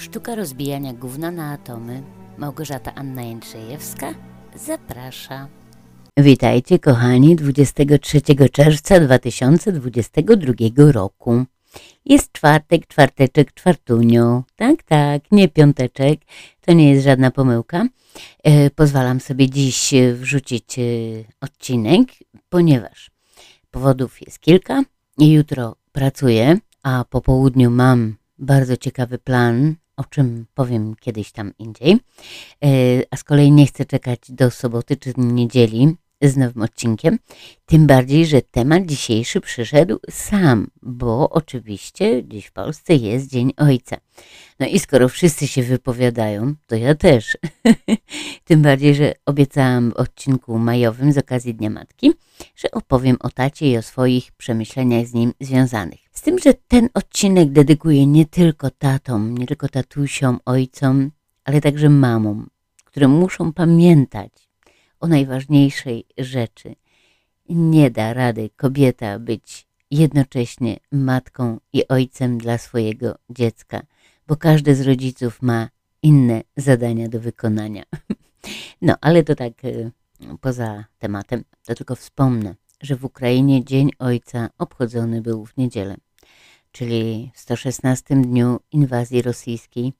Sztuka 0.00 0.34
rozbijania 0.34 0.92
gówna 0.92 1.30
na 1.30 1.52
atomy. 1.52 2.02
Małgorzata 2.38 2.94
Anna 2.94 3.22
Jędrzejewska 3.22 4.14
zaprasza. 4.56 5.48
Witajcie 6.16 6.78
kochani 6.78 7.36
23 7.36 8.20
czerwca 8.52 9.00
2022 9.00 10.92
roku. 10.92 11.44
Jest 12.04 12.32
czwartek, 12.32 12.86
czwarteczek, 12.86 13.54
czwartunio. 13.54 14.44
Tak, 14.56 14.82
tak, 14.82 15.22
nie 15.32 15.48
piąteczek. 15.48 16.20
To 16.60 16.72
nie 16.72 16.90
jest 16.90 17.04
żadna 17.04 17.30
pomyłka. 17.30 17.86
E, 18.42 18.70
pozwalam 18.70 19.20
sobie 19.20 19.50
dziś 19.50 19.94
wrzucić 20.14 20.78
e, 20.78 20.82
odcinek, 21.40 22.08
ponieważ 22.48 23.10
powodów 23.70 24.20
jest 24.22 24.38
kilka. 24.38 24.82
Jutro 25.18 25.76
pracuję, 25.92 26.58
a 26.82 27.04
po 27.10 27.20
południu 27.20 27.70
mam 27.70 28.16
bardzo 28.38 28.76
ciekawy 28.76 29.18
plan, 29.18 29.74
o 30.00 30.04
czym 30.04 30.46
powiem 30.54 30.94
kiedyś 31.00 31.32
tam 31.32 31.52
indziej. 31.58 31.92
E, 31.92 32.68
a 33.10 33.16
z 33.16 33.24
kolei 33.24 33.52
nie 33.52 33.66
chcę 33.66 33.84
czekać 33.84 34.18
do 34.28 34.50
soboty 34.50 34.96
czy 34.96 35.12
niedzieli 35.16 35.96
z 36.22 36.36
nowym 36.36 36.62
odcinkiem. 36.62 37.18
Tym 37.66 37.86
bardziej, 37.86 38.26
że 38.26 38.42
temat 38.42 38.86
dzisiejszy 38.86 39.40
przyszedł 39.40 39.98
sam, 40.10 40.66
bo 40.82 41.30
oczywiście 41.30 42.24
dziś 42.24 42.46
w 42.46 42.52
Polsce 42.52 42.94
jest 42.94 43.26
Dzień 43.30 43.52
Ojca. 43.56 43.96
No 44.60 44.66
i 44.66 44.78
skoro 44.78 45.08
wszyscy 45.08 45.46
się 45.46 45.62
wypowiadają, 45.62 46.54
to 46.66 46.76
ja 46.76 46.94
też. 46.94 47.36
Tym 48.44 48.62
bardziej, 48.62 48.94
że 48.94 49.12
obiecałam 49.26 49.90
w 49.90 49.96
odcinku 49.96 50.58
majowym 50.58 51.12
z 51.12 51.18
okazji 51.18 51.54
Dnia 51.54 51.70
Matki, 51.70 52.12
że 52.56 52.70
opowiem 52.70 53.16
o 53.20 53.30
tacie 53.30 53.70
i 53.70 53.76
o 53.76 53.82
swoich 53.82 54.32
przemyśleniach 54.32 55.06
z 55.06 55.14
nim 55.14 55.32
związanych. 55.40 55.99
Z 56.12 56.22
tym, 56.22 56.38
że 56.38 56.54
ten 56.54 56.88
odcinek 56.94 57.52
dedykuję 57.52 58.06
nie 58.06 58.26
tylko 58.26 58.70
tatom, 58.70 59.38
nie 59.38 59.46
tylko 59.46 59.68
tatusiom, 59.68 60.40
ojcom, 60.44 61.10
ale 61.44 61.60
także 61.60 61.88
mamom, 61.88 62.50
które 62.84 63.08
muszą 63.08 63.52
pamiętać 63.52 64.32
o 65.00 65.06
najważniejszej 65.06 66.04
rzeczy. 66.18 66.74
Nie 67.48 67.90
da 67.90 68.12
rady 68.12 68.50
kobieta 68.56 69.18
być 69.18 69.66
jednocześnie 69.90 70.76
matką 70.92 71.58
i 71.72 71.88
ojcem 71.88 72.38
dla 72.38 72.58
swojego 72.58 73.18
dziecka, 73.30 73.82
bo 74.26 74.36
każdy 74.36 74.74
z 74.74 74.80
rodziców 74.80 75.42
ma 75.42 75.68
inne 76.02 76.42
zadania 76.56 77.08
do 77.08 77.20
wykonania. 77.20 77.82
No, 78.82 78.94
ale 79.00 79.22
to 79.22 79.34
tak 79.34 79.64
y, 79.64 79.90
poza 80.40 80.84
tematem, 80.98 81.44
to 81.64 81.74
tylko 81.74 81.96
wspomnę, 81.96 82.54
że 82.80 82.96
w 82.96 83.04
Ukrainie 83.04 83.64
Dzień 83.64 83.90
Ojca 83.98 84.48
obchodzony 84.58 85.22
był 85.22 85.46
w 85.46 85.56
niedzielę, 85.56 85.96
czyli 86.72 87.30
w 87.34 87.40
116 87.40 88.16
dniu 88.16 88.60
inwazji 88.72 89.22
rosyjskiej 89.22 89.92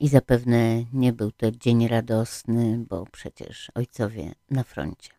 i 0.00 0.08
zapewne 0.08 0.84
nie 0.92 1.12
był 1.12 1.32
to 1.32 1.50
dzień 1.50 1.88
radosny, 1.88 2.84
bo 2.88 3.06
przecież 3.12 3.70
ojcowie 3.74 4.34
na 4.50 4.64
froncie. 4.64 5.10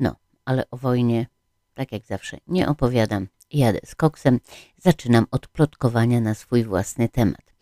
No, 0.00 0.16
ale 0.44 0.70
o 0.70 0.76
wojnie, 0.76 1.26
tak 1.74 1.92
jak 1.92 2.06
zawsze, 2.06 2.38
nie 2.46 2.68
opowiadam. 2.68 3.28
Jadę 3.52 3.80
z 3.84 3.94
koksem, 3.94 4.40
zaczynam 4.78 5.26
od 5.30 5.48
plotkowania 5.48 6.20
na 6.20 6.34
swój 6.34 6.64
własny 6.64 7.08
temat. 7.08 7.54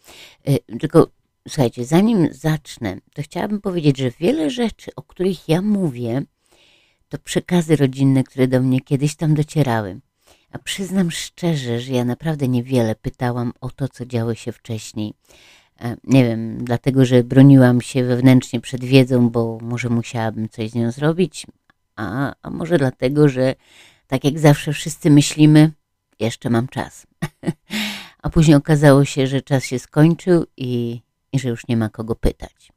Yy, 0.46 0.78
tylko 0.78 1.10
słuchajcie, 1.48 1.84
zanim 1.84 2.28
zacznę, 2.32 2.96
to 3.14 3.22
chciałabym 3.22 3.60
powiedzieć, 3.60 3.98
że 3.98 4.10
wiele 4.10 4.50
rzeczy, 4.50 4.90
o 4.96 5.02
których 5.02 5.48
ja 5.48 5.62
mówię, 5.62 6.22
to 7.14 7.18
przekazy 7.24 7.76
rodzinne, 7.76 8.24
które 8.24 8.48
do 8.48 8.60
mnie 8.60 8.80
kiedyś 8.80 9.16
tam 9.16 9.34
docierały. 9.34 10.00
A 10.52 10.58
przyznam 10.58 11.10
szczerze, 11.10 11.80
że 11.80 11.92
ja 11.92 12.04
naprawdę 12.04 12.48
niewiele 12.48 12.94
pytałam 12.94 13.52
o 13.60 13.70
to, 13.70 13.88
co 13.88 14.06
działo 14.06 14.34
się 14.34 14.52
wcześniej. 14.52 15.14
E, 15.80 15.96
nie 16.04 16.24
wiem, 16.24 16.64
dlatego, 16.64 17.04
że 17.04 17.24
broniłam 17.24 17.80
się 17.80 18.04
wewnętrznie 18.04 18.60
przed 18.60 18.84
wiedzą, 18.84 19.30
bo 19.30 19.58
może 19.62 19.88
musiałabym 19.88 20.48
coś 20.48 20.70
z 20.70 20.74
nią 20.74 20.92
zrobić, 20.92 21.46
a, 21.96 22.34
a 22.42 22.50
może 22.50 22.78
dlatego, 22.78 23.28
że 23.28 23.54
tak 24.06 24.24
jak 24.24 24.38
zawsze 24.38 24.72
wszyscy 24.72 25.10
myślimy, 25.10 25.72
jeszcze 26.20 26.50
mam 26.50 26.68
czas. 26.68 27.06
a 28.22 28.30
później 28.30 28.56
okazało 28.56 29.04
się, 29.04 29.26
że 29.26 29.42
czas 29.42 29.64
się 29.64 29.78
skończył 29.78 30.46
i, 30.56 31.00
i 31.32 31.38
że 31.38 31.48
już 31.48 31.68
nie 31.68 31.76
ma 31.76 31.88
kogo 31.88 32.14
pytać. 32.14 32.72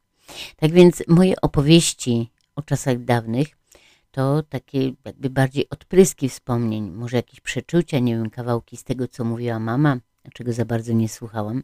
Tak 0.56 0.72
więc 0.72 1.04
moje 1.08 1.42
opowieści 1.42 2.32
o 2.56 2.62
czasach 2.62 3.04
dawnych 3.04 3.57
to 4.18 4.44
takie 4.44 4.94
jakby 5.06 5.30
bardziej 5.30 5.70
odpryski 5.70 6.30
wspomnień, 6.30 6.92
może 6.92 7.18
jakieś 7.18 7.42
przeczucia, 7.42 8.00
nie 8.00 8.18
wiem, 8.18 8.30
kawałki 8.30 8.78
z 8.78 8.84
tego, 8.84 9.08
co 9.08 9.24
mówiła 9.24 9.60
mama, 9.60 9.98
czego 10.34 10.54
za 10.54 10.66
bardzo 10.66 10.94
nie 10.94 11.10
słuchałam. 11.10 11.64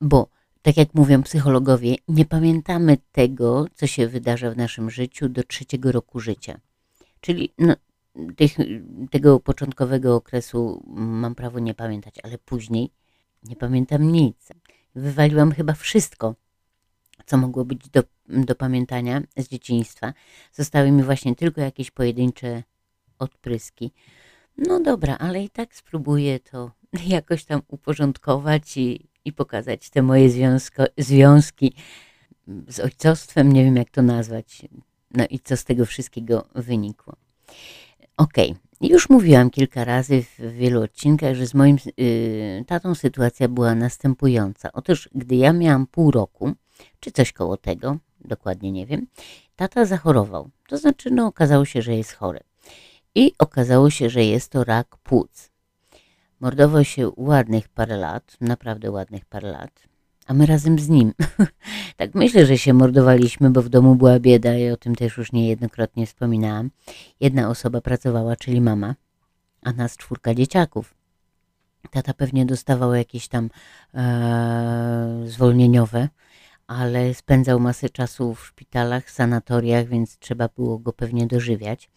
Bo, 0.00 0.28
tak 0.62 0.76
jak 0.76 0.94
mówią 0.94 1.22
psychologowie, 1.22 1.96
nie 2.08 2.24
pamiętamy 2.24 2.96
tego, 3.12 3.66
co 3.74 3.86
się 3.86 4.08
wydarza 4.08 4.50
w 4.50 4.56
naszym 4.56 4.90
życiu 4.90 5.28
do 5.28 5.42
trzeciego 5.42 5.92
roku 5.92 6.20
życia. 6.20 6.60
Czyli 7.20 7.52
no, 7.58 7.74
tych, 8.36 8.56
tego 9.10 9.40
początkowego 9.40 10.16
okresu 10.16 10.82
mam 10.96 11.34
prawo 11.34 11.58
nie 11.58 11.74
pamiętać, 11.74 12.14
ale 12.22 12.38
później 12.38 12.90
nie 13.42 13.56
pamiętam 13.56 14.12
nic. 14.12 14.48
Wywaliłam 14.94 15.52
chyba 15.52 15.72
wszystko, 15.72 16.34
co 17.26 17.36
mogło 17.36 17.64
być 17.64 17.88
do, 17.88 18.02
do 18.28 18.54
pamiętania 18.54 19.22
z 19.36 19.48
dzieciństwa. 19.48 20.12
Zostały 20.52 20.90
mi 20.90 21.02
właśnie 21.02 21.34
tylko 21.34 21.60
jakieś 21.60 21.90
pojedyncze 21.90 22.62
odpryski. 23.18 23.92
No 24.58 24.80
dobra, 24.80 25.16
ale 25.16 25.42
i 25.42 25.50
tak 25.50 25.74
spróbuję 25.74 26.40
to 26.40 26.70
jakoś 27.06 27.44
tam 27.44 27.62
uporządkować 27.68 28.76
i, 28.76 29.08
i 29.24 29.32
pokazać 29.32 29.90
te 29.90 30.02
moje 30.02 30.30
związko, 30.30 30.84
związki 30.98 31.72
z 32.68 32.80
ojcostwem, 32.80 33.52
nie 33.52 33.64
wiem 33.64 33.76
jak 33.76 33.90
to 33.90 34.02
nazwać, 34.02 34.62
no 35.14 35.24
i 35.30 35.38
co 35.38 35.56
z 35.56 35.64
tego 35.64 35.86
wszystkiego 35.86 36.48
wynikło. 36.54 37.16
Okej, 38.16 38.50
okay. 38.50 38.90
już 38.90 39.10
mówiłam 39.10 39.50
kilka 39.50 39.84
razy 39.84 40.22
w 40.22 40.52
wielu 40.52 40.82
odcinkach, 40.82 41.34
że 41.34 41.46
z 41.46 41.54
moim 41.54 41.76
yy, 41.96 42.64
tatą 42.66 42.94
sytuacja 42.94 43.48
była 43.48 43.74
następująca. 43.74 44.72
Otóż, 44.72 45.08
gdy 45.14 45.36
ja 45.36 45.52
miałam 45.52 45.86
pół 45.86 46.10
roku, 46.10 46.52
czy 47.00 47.10
coś 47.10 47.32
koło 47.32 47.56
tego, 47.56 47.98
dokładnie 48.20 48.72
nie 48.72 48.86
wiem, 48.86 49.06
tata 49.56 49.84
zachorował. 49.84 50.50
To 50.68 50.78
znaczy, 50.78 51.10
no, 51.10 51.26
okazało 51.26 51.64
się, 51.64 51.82
że 51.82 51.94
jest 51.94 52.12
chory. 52.12 52.40
I 53.14 53.32
okazało 53.38 53.90
się, 53.90 54.10
że 54.10 54.24
jest 54.24 54.52
to 54.52 54.64
rak 54.64 54.96
płuc. 54.96 55.50
Mordował 56.40 56.84
się 56.84 57.10
ładnych 57.16 57.68
parę 57.68 57.96
lat, 57.96 58.36
naprawdę 58.40 58.90
ładnych 58.90 59.24
parę 59.24 59.50
lat, 59.50 59.82
a 60.26 60.34
my 60.34 60.46
razem 60.46 60.78
z 60.78 60.88
nim. 60.88 61.12
tak 61.96 62.14
myślę, 62.14 62.46
że 62.46 62.58
się 62.58 62.74
mordowaliśmy, 62.74 63.50
bo 63.50 63.62
w 63.62 63.68
domu 63.68 63.94
była 63.94 64.20
bieda 64.20 64.54
i 64.54 64.70
o 64.70 64.76
tym 64.76 64.94
też 64.94 65.16
już 65.16 65.32
niejednokrotnie 65.32 66.06
wspominałam. 66.06 66.70
Jedna 67.20 67.48
osoba 67.48 67.80
pracowała, 67.80 68.36
czyli 68.36 68.60
mama, 68.60 68.94
a 69.62 69.72
nas 69.72 69.96
czwórka 69.96 70.34
dzieciaków. 70.34 70.94
Tata 71.90 72.14
pewnie 72.14 72.46
dostawał 72.46 72.94
jakieś 72.94 73.28
tam 73.28 73.50
e, 73.94 75.22
zwolnieniowe, 75.26 76.08
ale 76.68 77.14
spędzał 77.14 77.60
masę 77.60 77.90
czasu 77.90 78.34
w 78.34 78.46
szpitalach, 78.46 79.10
sanatoriach, 79.10 79.88
więc 79.88 80.18
trzeba 80.18 80.48
było 80.56 80.78
go 80.78 80.92
pewnie 80.92 81.26
dożywiać. 81.26 81.90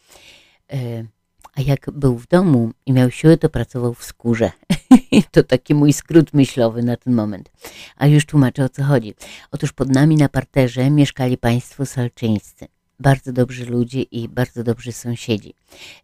E, 0.73 1.05
a 1.53 1.61
jak 1.61 1.91
był 1.91 2.17
w 2.17 2.27
domu 2.27 2.71
i 2.85 2.93
miał 2.93 3.11
siłę, 3.11 3.37
to 3.37 3.49
pracował 3.49 3.93
w 3.93 4.03
skórze. 4.03 4.51
to 5.31 5.43
taki 5.43 5.75
mój 5.75 5.93
skrót 5.93 6.33
myślowy 6.33 6.83
na 6.83 6.97
ten 6.97 7.13
moment. 7.13 7.51
A 7.95 8.07
już 8.07 8.25
tłumaczę 8.25 8.63
o 8.63 8.69
co 8.69 8.83
chodzi. 8.83 9.13
Otóż 9.51 9.73
pod 9.73 9.89
nami 9.89 10.15
na 10.15 10.29
parterze 10.29 10.89
mieszkali 10.89 11.37
państwo 11.37 11.85
salczyńscy. 11.85 12.67
Bardzo 12.99 13.33
dobrzy 13.33 13.65
ludzie 13.65 14.01
i 14.01 14.29
bardzo 14.29 14.63
dobrzy 14.63 14.91
sąsiedzi. 14.91 15.53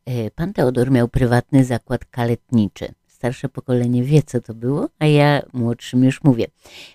E, 0.05 0.31
pan 0.31 0.53
Teodor 0.53 0.91
miał 0.91 1.07
prywatny 1.07 1.66
zakład 1.66 2.05
kaletniczy. 2.05 2.94
Starsze 3.17 3.50
pokolenie 3.50 4.03
wie, 4.03 4.23
co 4.23 4.41
to 4.41 4.53
było, 4.53 4.89
a 5.00 5.05
ja 5.05 5.41
młodszym 5.53 6.03
już 6.03 6.23
mówię. 6.23 6.45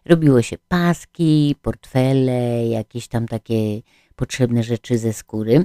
Robiło 0.05 0.43
się 0.43 0.57
paski, 0.69 1.57
portfele, 1.63 2.67
jakieś 2.69 3.09
tam 3.09 3.29
takie 3.29 3.83
potrzebne 4.17 4.63
rzeczy 4.63 4.99
ze 4.99 5.13
skóry. 5.13 5.65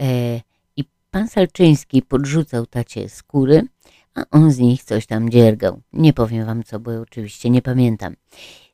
E, 0.00 0.40
Pan 1.10 1.28
Salczyński 1.28 2.02
podrzucał 2.02 2.66
tacie 2.66 3.08
skóry, 3.08 3.62
a 4.14 4.24
on 4.30 4.52
z 4.52 4.58
nich 4.58 4.84
coś 4.84 5.06
tam 5.06 5.30
dziergał. 5.30 5.80
Nie 5.92 6.12
powiem 6.12 6.46
wam 6.46 6.62
co, 6.62 6.80
bo 6.80 7.00
oczywiście 7.00 7.50
nie 7.50 7.62
pamiętam. 7.62 8.16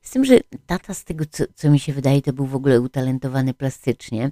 Z 0.06 0.10
tym, 0.10 0.24
że 0.24 0.38
tata 0.66 0.94
z 0.94 1.04
tego, 1.04 1.24
co, 1.30 1.44
co, 1.54 1.70
mi 1.70 1.78
się 1.78 1.92
wydaje, 1.92 2.22
to 2.22 2.32
był 2.32 2.46
w 2.46 2.54
ogóle 2.54 2.80
utalentowany 2.80 3.54
plastycznie. 3.54 4.30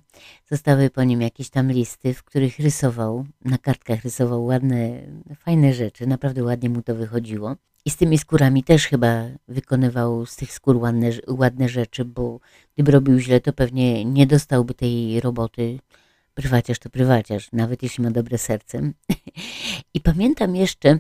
Zostały 0.51 0.91
po 0.91 1.05
nim 1.05 1.21
jakieś 1.21 1.51
tam 1.51 1.73
listy, 1.73 2.15
w 2.15 2.23
których 2.23 2.59
rysował, 2.59 3.27
na 3.45 3.59
kartkach 3.59 4.05
rysował 4.05 4.45
ładne, 4.45 5.01
fajne 5.37 5.73
rzeczy. 5.73 6.07
Naprawdę 6.07 6.45
ładnie 6.45 6.71
mu 6.71 6.83
to 6.83 6.95
wychodziło. 6.95 7.57
I 7.85 7.91
z 7.91 7.97
tymi 7.97 8.19
skórami 8.19 8.65
też 8.65 8.87
chyba 8.87 9.25
wykonywał 9.49 10.27
z 10.27 10.37
tych 10.37 10.53
skór 10.53 10.77
ładne, 10.77 11.11
ładne 11.29 11.69
rzeczy, 11.69 12.05
bo 12.05 12.41
gdyby 12.75 12.93
robił 12.93 13.19
źle, 13.19 13.41
to 13.41 13.53
pewnie 13.53 14.05
nie 14.05 14.27
dostałby 14.27 14.75
tej 14.75 15.21
roboty 15.21 15.79
prywaciarz 16.35 16.79
to 16.79 16.91
prywaciarz, 16.91 17.49
nawet 17.53 17.83
jeśli 17.83 18.05
ma 18.05 18.11
dobre 18.11 18.39
serce. 18.39 18.93
I 19.95 20.01
pamiętam 20.01 20.57
jeszcze, 20.57 20.99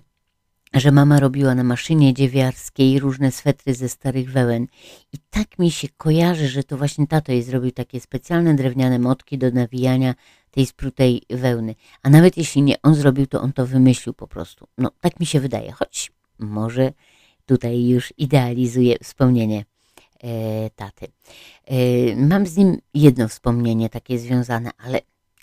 że 0.74 0.92
mama 0.92 1.20
robiła 1.20 1.54
na 1.54 1.64
maszynie 1.64 2.14
dziewiarskiej 2.14 2.98
różne 2.98 3.32
swetry 3.32 3.74
ze 3.74 3.88
starych 3.88 4.30
wełen. 4.30 4.66
I 5.12 5.16
tak 5.30 5.58
mi 5.58 5.70
się 5.70 5.88
kojarzy, 5.96 6.48
że 6.48 6.64
to 6.64 6.76
właśnie 6.76 7.06
tato 7.06 7.32
jej 7.32 7.42
zrobił 7.42 7.70
takie 7.70 8.00
specjalne 8.00 8.54
drewniane 8.54 8.98
motki 8.98 9.38
do 9.38 9.50
nawijania 9.50 10.14
tej 10.50 10.66
sprutej 10.66 11.22
wełny. 11.30 11.74
A 12.02 12.10
nawet 12.10 12.36
jeśli 12.36 12.62
nie 12.62 12.82
on 12.82 12.94
zrobił, 12.94 13.26
to 13.26 13.40
on 13.40 13.52
to 13.52 13.66
wymyślił 13.66 14.14
po 14.14 14.26
prostu. 14.26 14.66
No, 14.78 14.90
tak 15.00 15.20
mi 15.20 15.26
się 15.26 15.40
wydaje, 15.40 15.72
choć 15.72 16.12
może 16.38 16.92
tutaj 17.46 17.88
już 17.88 18.14
idealizuję 18.18 18.96
wspomnienie 19.02 19.64
e, 20.22 20.70
taty. 20.70 21.06
E, 21.64 21.76
mam 22.16 22.46
z 22.46 22.56
nim 22.56 22.78
jedno 22.94 23.28
wspomnienie 23.28 23.88
takie 23.88 24.18
związane, 24.18 24.70
ale, 24.78 25.00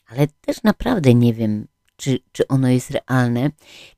ale 0.07 0.27
też 0.27 0.63
naprawdę 0.63 1.13
nie 1.13 1.33
wiem, 1.33 1.67
czy, 2.01 2.19
czy 2.31 2.47
ono 2.47 2.67
jest 2.69 2.91
realne, 2.91 3.51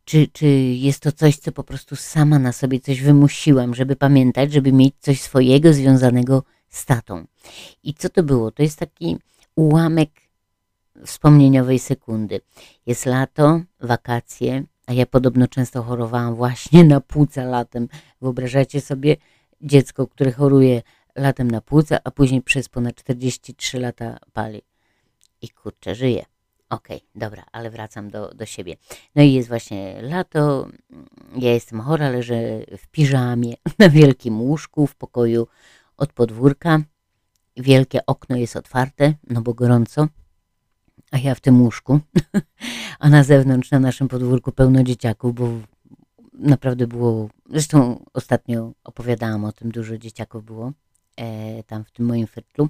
czy, 0.05 0.27
czy 0.27 0.47
jest 0.87 0.99
to 0.99 1.11
coś, 1.11 1.37
co 1.37 1.51
po 1.51 1.63
prostu 1.63 1.95
sama 1.95 2.39
na 2.39 2.51
sobie 2.51 2.79
coś 2.79 3.01
wymusiłam, 3.01 3.75
żeby 3.75 3.95
pamiętać, 3.95 4.53
żeby 4.53 4.71
mieć 4.71 4.95
coś 4.99 5.21
swojego 5.21 5.73
związanego 5.73 6.43
z 6.69 6.85
tatą. 6.85 7.25
I 7.83 7.93
co 7.93 8.09
to 8.09 8.23
było? 8.23 8.51
To 8.51 8.63
jest 8.63 8.79
taki 8.79 9.17
ułamek 9.55 10.09
wspomnieniowej 11.05 11.79
sekundy. 11.79 12.41
Jest 12.85 13.05
lato, 13.05 13.61
wakacje, 13.79 14.63
a 14.87 14.93
ja 14.93 15.05
podobno 15.05 15.47
często 15.47 15.83
chorowałam 15.83 16.35
właśnie 16.35 16.83
na 16.83 17.01
płuca 17.01 17.43
latem. 17.43 17.87
Wyobrażacie 18.21 18.81
sobie 18.81 19.17
dziecko, 19.61 20.07
które 20.07 20.31
choruje 20.31 20.81
latem 21.15 21.51
na 21.51 21.61
płuca, 21.61 21.99
a 22.03 22.11
później 22.11 22.41
przez 22.41 22.69
ponad 22.69 22.95
43 22.95 23.79
lata 23.79 24.17
pali. 24.33 24.61
I 25.41 25.49
kurczę, 25.49 25.95
żyje. 25.95 26.32
Okej, 26.73 26.97
okay, 26.97 27.09
dobra, 27.15 27.43
ale 27.51 27.69
wracam 27.69 28.09
do, 28.09 28.33
do 28.33 28.45
siebie. 28.45 28.75
No 29.15 29.23
i 29.23 29.33
jest 29.33 29.47
właśnie 29.47 30.01
lato, 30.01 30.67
ja 31.35 31.53
jestem 31.53 31.81
chora, 31.81 32.09
leżę 32.09 32.35
w 32.77 32.87
piżamie 32.87 33.53
na 33.79 33.89
wielkim 33.89 34.41
łóżku 34.41 34.87
w 34.87 34.95
pokoju 34.95 35.47
od 35.97 36.13
podwórka. 36.13 36.79
Wielkie 37.57 38.05
okno 38.05 38.37
jest 38.37 38.55
otwarte, 38.55 39.13
no 39.29 39.41
bo 39.41 39.53
gorąco, 39.53 40.07
a 41.11 41.17
ja 41.17 41.35
w 41.35 41.39
tym 41.39 41.61
łóżku, 41.61 41.99
a 42.99 43.09
na 43.09 43.23
zewnątrz 43.23 43.71
na 43.71 43.79
naszym 43.79 44.07
podwórku 44.07 44.51
pełno 44.51 44.83
dzieciaków, 44.83 45.35
bo 45.35 45.49
naprawdę 46.33 46.87
było, 46.87 47.29
zresztą 47.49 48.05
ostatnio 48.13 48.71
opowiadałam 48.83 49.45
o 49.45 49.51
tym, 49.51 49.71
dużo 49.71 49.97
dzieciaków 49.97 50.45
było 50.45 50.71
e, 51.15 51.63
tam 51.63 51.83
w 51.83 51.91
tym 51.91 52.05
moim 52.05 52.27
fertlu. 52.27 52.69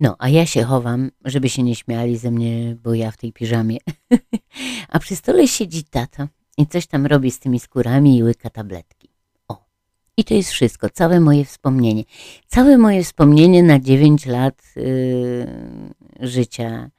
No, 0.00 0.16
a 0.18 0.28
ja 0.28 0.46
się 0.46 0.62
chowam, 0.62 1.10
żeby 1.24 1.48
się 1.48 1.62
nie 1.62 1.74
śmiali 1.74 2.16
ze 2.18 2.30
mnie, 2.30 2.76
bo 2.82 2.94
ja 2.94 3.10
w 3.10 3.16
tej 3.16 3.32
piżamie. 3.32 3.78
a 4.88 4.98
przy 4.98 5.16
stole 5.16 5.48
siedzi 5.48 5.84
tata 5.84 6.28
i 6.58 6.66
coś 6.66 6.86
tam 6.86 7.06
robi 7.06 7.30
z 7.30 7.38
tymi 7.38 7.60
skórami 7.60 8.16
i 8.16 8.22
łyka 8.22 8.50
tabletki. 8.50 9.08
O, 9.48 9.64
i 10.16 10.24
to 10.24 10.34
jest 10.34 10.50
wszystko, 10.50 10.90
całe 10.90 11.20
moje 11.20 11.44
wspomnienie. 11.44 12.04
Całe 12.46 12.78
moje 12.78 13.04
wspomnienie 13.04 13.62
na 13.62 13.80
9 13.80 14.26
lat 14.26 14.62
yy, 14.76 15.46
życia 16.20 16.90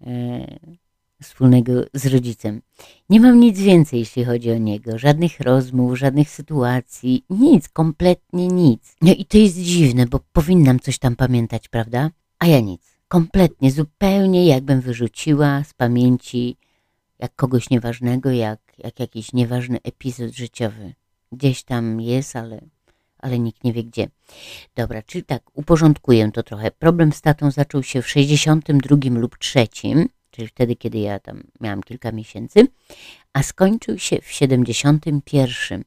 yy, 0.00 0.76
wspólnego 1.22 1.72
z 1.94 2.06
rodzicem. 2.06 2.62
Nie 3.10 3.20
mam 3.20 3.40
nic 3.40 3.58
więcej, 3.58 3.98
jeśli 3.98 4.24
chodzi 4.24 4.50
o 4.50 4.58
niego. 4.58 4.98
Żadnych 4.98 5.40
rozmów, 5.40 5.98
żadnych 5.98 6.30
sytuacji, 6.30 7.24
nic, 7.30 7.68
kompletnie 7.68 8.48
nic. 8.48 8.96
No 9.02 9.12
i 9.12 9.24
to 9.24 9.38
jest 9.38 9.58
dziwne, 9.58 10.06
bo 10.06 10.20
powinnam 10.32 10.80
coś 10.80 10.98
tam 10.98 11.16
pamiętać, 11.16 11.68
prawda? 11.68 12.10
A 12.38 12.46
ja 12.46 12.60
nic. 12.60 12.82
Kompletnie, 13.08 13.70
zupełnie 13.70 14.46
jakbym 14.46 14.80
wyrzuciła 14.80 15.64
z 15.64 15.74
pamięci 15.74 16.56
jak 17.22 17.36
kogoś 17.36 17.70
nieważnego, 17.70 18.30
jak, 18.30 18.60
jak 18.78 19.00
jakiś 19.00 19.32
nieważny 19.32 19.78
epizod 19.82 20.32
życiowy. 20.32 20.94
Gdzieś 21.32 21.62
tam 21.62 22.00
jest, 22.00 22.36
ale, 22.36 22.60
ale 23.18 23.38
nikt 23.38 23.64
nie 23.64 23.72
wie 23.72 23.84
gdzie. 23.84 24.08
Dobra, 24.74 25.02
czyli 25.02 25.24
tak, 25.24 25.42
uporządkuję 25.54 26.30
to 26.32 26.42
trochę. 26.42 26.70
Problem 26.70 27.12
z 27.12 27.20
tatą 27.20 27.50
zaczął 27.50 27.82
się 27.82 28.02
w 28.02 28.08
62 28.08 28.96
lub 29.10 29.38
3 29.38 29.66
czyli 30.32 30.48
wtedy, 30.48 30.76
kiedy 30.76 30.98
ja 30.98 31.18
tam 31.18 31.42
miałam 31.60 31.82
kilka 31.82 32.12
miesięcy, 32.12 32.66
a 33.32 33.42
skończył 33.42 33.98
się 33.98 34.20
w 34.22 34.30
71, 34.30 35.84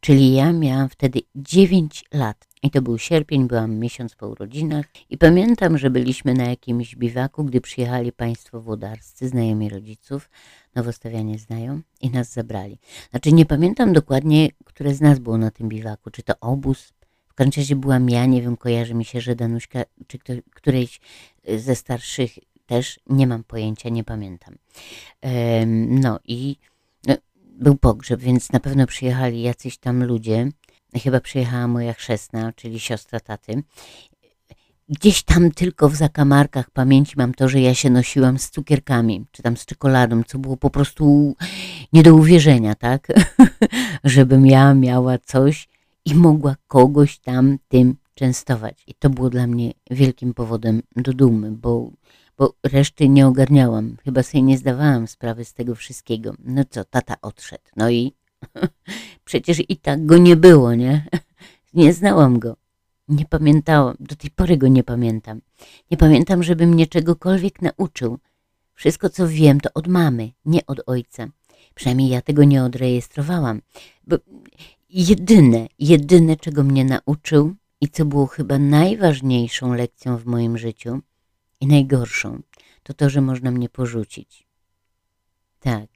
czyli 0.00 0.34
ja 0.34 0.52
miałam 0.52 0.88
wtedy 0.88 1.20
9 1.34 2.04
lat. 2.12 2.46
I 2.62 2.70
to 2.70 2.82
był 2.82 2.98
sierpień, 2.98 3.48
byłam 3.48 3.76
miesiąc 3.76 4.14
po 4.14 4.28
urodzinach 4.28 4.86
i 5.10 5.18
pamiętam, 5.18 5.78
że 5.78 5.90
byliśmy 5.90 6.34
na 6.34 6.44
jakimś 6.44 6.96
biwaku, 6.96 7.44
gdy 7.44 7.60
przyjechali 7.60 8.12
państwo 8.12 8.60
włodarscy, 8.60 9.28
znajomi 9.28 9.68
rodziców, 9.68 10.30
nowostawianie 10.74 11.38
znają 11.38 11.80
i 12.00 12.10
nas 12.10 12.32
zabrali. 12.32 12.78
Znaczy 13.10 13.32
nie 13.32 13.46
pamiętam 13.46 13.92
dokładnie, 13.92 14.48
które 14.64 14.94
z 14.94 15.00
nas 15.00 15.18
było 15.18 15.38
na 15.38 15.50
tym 15.50 15.68
biwaku, 15.68 16.10
czy 16.10 16.22
to 16.22 16.34
obóz, 16.40 16.92
w 17.36 17.56
razie 17.56 17.76
byłam 17.76 18.10
ja, 18.10 18.26
nie 18.26 18.42
wiem, 18.42 18.56
kojarzy 18.56 18.94
mi 18.94 19.04
się, 19.04 19.20
że 19.20 19.36
Danuśka, 19.36 19.84
czy 20.06 20.18
kto, 20.18 20.32
którejś 20.54 21.00
ze 21.56 21.74
starszych 21.74 22.38
też 22.66 23.00
nie 23.06 23.26
mam 23.26 23.44
pojęcia, 23.44 23.88
nie 23.88 24.04
pamiętam. 24.04 24.54
No 25.86 26.20
i 26.24 26.56
no, 27.06 27.14
był 27.36 27.76
pogrzeb, 27.76 28.20
więc 28.20 28.52
na 28.52 28.60
pewno 28.60 28.86
przyjechali 28.86 29.42
jacyś 29.42 29.78
tam 29.78 30.04
ludzie. 30.04 30.48
Chyba 30.94 31.20
przyjechała 31.20 31.68
moja 31.68 31.92
chrzestna, 31.92 32.52
czyli 32.52 32.80
siostra 32.80 33.20
taty. 33.20 33.62
Gdzieś 34.88 35.22
tam 35.22 35.50
tylko 35.50 35.88
w 35.88 35.94
zakamarkach 35.94 36.70
pamięci 36.70 37.14
mam 37.16 37.34
to, 37.34 37.48
że 37.48 37.60
ja 37.60 37.74
się 37.74 37.90
nosiłam 37.90 38.38
z 38.38 38.50
cukierkami, 38.50 39.26
czy 39.30 39.42
tam 39.42 39.56
z 39.56 39.66
czekoladą, 39.66 40.22
co 40.26 40.38
było 40.38 40.56
po 40.56 40.70
prostu 40.70 41.36
nie 41.92 42.02
do 42.02 42.14
uwierzenia, 42.14 42.74
tak? 42.74 43.08
Żebym 44.04 44.46
ja 44.46 44.74
miała 44.74 45.18
coś 45.18 45.68
i 46.04 46.14
mogła 46.14 46.56
kogoś 46.68 47.18
tam 47.18 47.58
tym 47.68 47.96
częstować. 48.14 48.82
I 48.86 48.94
to 48.94 49.10
było 49.10 49.30
dla 49.30 49.46
mnie 49.46 49.72
wielkim 49.90 50.34
powodem 50.34 50.82
do 50.96 51.12
dumy, 51.12 51.50
bo 51.50 51.90
bo 52.38 52.54
reszty 52.62 53.08
nie 53.08 53.26
ogarniałam. 53.26 53.96
Chyba 54.04 54.22
sobie 54.22 54.42
nie 54.42 54.58
zdawałam 54.58 55.06
sprawy 55.06 55.44
z 55.44 55.54
tego 55.54 55.74
wszystkiego. 55.74 56.34
No 56.44 56.62
co, 56.70 56.84
tata 56.84 57.14
odszedł. 57.22 57.64
No 57.76 57.90
i 57.90 58.12
przecież 59.24 59.62
i 59.68 59.76
tak 59.76 60.06
go 60.06 60.18
nie 60.18 60.36
było, 60.36 60.74
nie? 60.74 61.06
Nie 61.74 61.92
znałam 61.92 62.38
go. 62.38 62.56
Nie 63.08 63.24
pamiętałam, 63.24 63.96
do 64.00 64.16
tej 64.16 64.30
pory 64.30 64.56
go 64.56 64.68
nie 64.68 64.84
pamiętam. 64.84 65.40
Nie 65.90 65.96
pamiętam, 65.96 66.42
żeby 66.42 66.66
mnie 66.66 66.86
czegokolwiek 66.86 67.62
nauczył. 67.62 68.18
Wszystko, 68.74 69.10
co 69.10 69.28
wiem, 69.28 69.60
to 69.60 69.70
od 69.74 69.86
mamy, 69.86 70.32
nie 70.44 70.66
od 70.66 70.80
ojca. 70.86 71.26
Przynajmniej 71.74 72.08
ja 72.08 72.22
tego 72.22 72.44
nie 72.44 72.64
odrejestrowałam. 72.64 73.62
Bo 74.06 74.16
jedyne, 74.90 75.66
jedyne, 75.78 76.36
czego 76.36 76.62
mnie 76.62 76.84
nauczył 76.84 77.54
i 77.80 77.88
co 77.88 78.04
było 78.04 78.26
chyba 78.26 78.58
najważniejszą 78.58 79.74
lekcją 79.74 80.16
w 80.16 80.26
moim 80.26 80.58
życiu, 80.58 81.00
i 81.60 81.66
najgorszą 81.66 82.42
to 82.82 82.94
to, 82.94 83.10
że 83.10 83.20
można 83.20 83.50
mnie 83.50 83.68
porzucić. 83.68 84.46
Tak, 85.60 85.88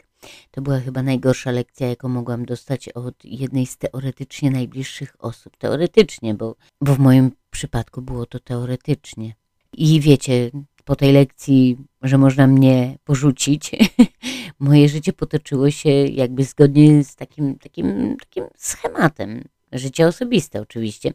to 0.51 0.63
była 0.63 0.81
chyba 0.81 1.03
najgorsza 1.03 1.51
lekcja, 1.51 1.89
jaką 1.89 2.09
mogłam 2.09 2.45
dostać 2.45 2.89
od 2.89 3.25
jednej 3.25 3.67
z 3.67 3.77
teoretycznie 3.77 4.51
najbliższych 4.51 5.17
osób. 5.19 5.57
Teoretycznie, 5.57 6.35
bo, 6.35 6.57
bo 6.81 6.95
w 6.95 6.99
moim 6.99 7.33
przypadku 7.51 8.03
było 8.03 8.27
to 8.27 8.41
teoretycznie. 8.41 9.35
I 9.73 10.01
wiecie, 10.01 10.51
po 10.85 10.97
tej 10.97 11.13
lekcji, 11.13 11.79
że 12.03 12.19
można 12.19 12.47
mnie 12.47 12.99
porzucić, 13.05 13.71
moje 14.59 14.89
życie 14.89 15.13
potoczyło 15.13 15.71
się 15.71 15.91
jakby 15.91 16.45
zgodnie 16.45 17.05
z 17.05 17.17
takim, 17.17 17.59
takim, 17.59 18.17
takim 18.17 18.45
schematem. 18.57 19.45
Życie 19.73 20.07
osobiste 20.07 20.61
oczywiście, 20.61 21.13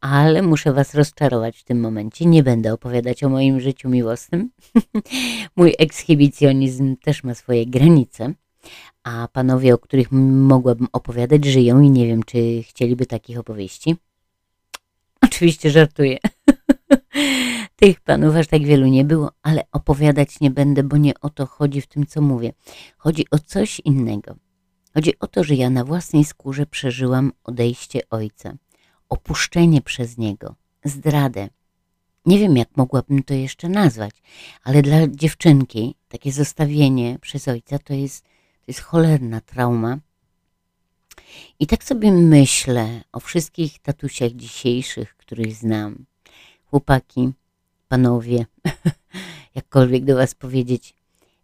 ale 0.00 0.42
muszę 0.42 0.72
Was 0.72 0.94
rozczarować 0.94 1.58
w 1.58 1.64
tym 1.64 1.80
momencie. 1.80 2.26
Nie 2.26 2.42
będę 2.42 2.72
opowiadać 2.72 3.24
o 3.24 3.28
moim 3.28 3.60
życiu 3.60 3.88
miłosnym. 3.88 4.50
Mój 5.56 5.74
ekshibicjonizm 5.78 6.96
też 6.96 7.24
ma 7.24 7.34
swoje 7.34 7.66
granice, 7.66 8.34
a 9.02 9.28
panowie, 9.32 9.74
o 9.74 9.78
których 9.78 10.12
mogłabym 10.12 10.86
opowiadać, 10.92 11.44
żyją 11.44 11.80
i 11.80 11.90
nie 11.90 12.06
wiem, 12.06 12.22
czy 12.22 12.62
chcieliby 12.62 13.06
takich 13.06 13.38
opowieści. 13.38 13.96
Oczywiście 15.26 15.70
żartuję. 15.70 16.18
Tych 17.76 18.00
panów 18.00 18.36
aż 18.36 18.46
tak 18.46 18.64
wielu 18.64 18.86
nie 18.86 19.04
było, 19.04 19.30
ale 19.42 19.62
opowiadać 19.72 20.40
nie 20.40 20.50
będę, 20.50 20.82
bo 20.82 20.96
nie 20.96 21.20
o 21.20 21.30
to 21.30 21.46
chodzi 21.46 21.80
w 21.80 21.86
tym, 21.86 22.06
co 22.06 22.20
mówię. 22.20 22.52
Chodzi 22.98 23.26
o 23.30 23.38
coś 23.38 23.80
innego. 23.80 24.36
Chodzi 24.94 25.18
o 25.18 25.26
to, 25.26 25.44
że 25.44 25.54
ja 25.54 25.70
na 25.70 25.84
własnej 25.84 26.24
skórze 26.24 26.66
przeżyłam 26.66 27.32
odejście 27.44 28.00
ojca, 28.10 28.54
opuszczenie 29.08 29.82
przez 29.82 30.18
niego, 30.18 30.54
zdradę. 30.84 31.48
Nie 32.26 32.38
wiem, 32.38 32.56
jak 32.56 32.76
mogłabym 32.76 33.22
to 33.22 33.34
jeszcze 33.34 33.68
nazwać, 33.68 34.22
ale 34.62 34.82
dla 34.82 35.08
dziewczynki 35.08 35.94
takie 36.08 36.32
zostawienie 36.32 37.18
przez 37.20 37.48
ojca 37.48 37.78
to 37.78 37.94
jest, 37.94 38.24
to 38.24 38.64
jest 38.68 38.80
cholerna 38.80 39.40
trauma. 39.40 39.98
I 41.58 41.66
tak 41.66 41.84
sobie 41.84 42.12
myślę 42.12 43.00
o 43.12 43.20
wszystkich 43.20 43.78
tatusiach 43.78 44.32
dzisiejszych, 44.32 45.16
których 45.16 45.54
znam. 45.54 46.04
Chłopaki, 46.64 47.32
panowie, 47.88 48.46
jakkolwiek 49.54 50.04
do 50.04 50.16
was 50.16 50.34
powiedzieć, 50.34 50.94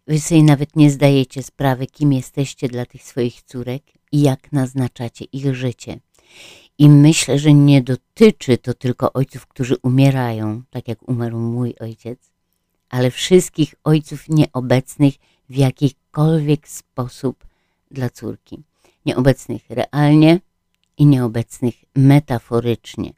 Wy 0.07 0.19
sobie 0.19 0.43
nawet 0.43 0.75
nie 0.75 0.91
zdajecie 0.91 1.43
sprawy, 1.43 1.87
kim 1.87 2.13
jesteście 2.13 2.67
dla 2.67 2.85
tych 2.85 3.03
swoich 3.03 3.41
córek, 3.41 3.83
i 4.11 4.21
jak 4.21 4.51
naznaczacie 4.51 5.25
ich 5.25 5.55
życie. 5.55 5.99
I 6.77 6.89
myślę, 6.89 7.39
że 7.39 7.53
nie 7.53 7.81
dotyczy 7.81 8.57
to 8.57 8.73
tylko 8.73 9.13
ojców, 9.13 9.47
którzy 9.47 9.75
umierają, 9.81 10.61
tak 10.69 10.87
jak 10.87 11.09
umarł 11.09 11.39
mój 11.39 11.75
ojciec, 11.79 12.19
ale 12.89 13.11
wszystkich 13.11 13.75
ojców 13.83 14.29
nieobecnych 14.29 15.13
w 15.49 15.55
jakikolwiek 15.55 16.67
sposób 16.67 17.47
dla 17.91 18.09
córki. 18.09 18.63
Nieobecnych 19.05 19.61
realnie 19.69 20.39
i 20.97 21.05
nieobecnych 21.05 21.75
metaforycznie. 21.95 23.13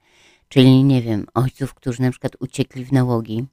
Czyli, 0.50 0.84
nie 0.84 1.02
wiem, 1.02 1.26
ojców, 1.34 1.74
którzy 1.74 2.02
na 2.02 2.12
przykład 2.12 2.36
uciekli 2.40 2.86
w 2.86 2.92
nałogi, 2.92 3.46